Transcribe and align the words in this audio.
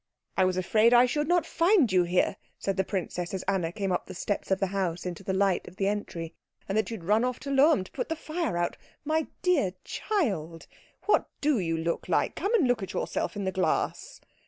"I 0.35 0.45
was 0.45 0.57
afraid 0.57 0.95
I 0.95 1.05
should 1.05 1.27
not 1.27 1.45
find 1.45 1.91
you 1.91 2.01
here," 2.05 2.37
said 2.57 2.75
the 2.75 2.83
princess 2.83 3.35
as 3.35 3.43
Anna 3.43 3.71
came 3.71 3.91
up 3.91 4.07
the 4.07 4.15
steps 4.15 4.49
of 4.49 4.59
the 4.59 4.65
house 4.73 5.05
into 5.05 5.23
the 5.23 5.31
light 5.31 5.67
of 5.67 5.75
the 5.75 5.85
entry, 5.87 6.33
"and 6.67 6.75
that 6.75 6.89
you 6.89 6.97
had 6.97 7.03
run 7.03 7.23
off 7.23 7.39
to 7.41 7.51
Lohm 7.51 7.83
to 7.83 7.91
put 7.91 8.09
the 8.09 8.15
fire 8.15 8.57
out. 8.57 8.77
My 9.05 9.27
dear 9.43 9.73
child, 9.83 10.65
what 11.05 11.29
do 11.39 11.59
you 11.59 11.77
look 11.77 12.09
like? 12.09 12.33
Come 12.33 12.51
and 12.55 12.67
look 12.67 12.81
at 12.81 12.93
yourself 12.93 13.35
in 13.35 13.43
the 13.43 13.51
glass." 13.51 14.19